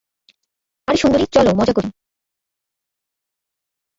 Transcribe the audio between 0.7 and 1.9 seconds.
আরে, সুন্দরী, চল মজা করি।